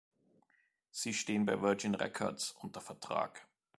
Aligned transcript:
Sie 0.89 1.13
stehen 1.13 1.45
bei 1.45 1.61
Virgin 1.61 1.93
Records 1.93 2.55
unter 2.59 2.81
Vertrag. 2.81 3.45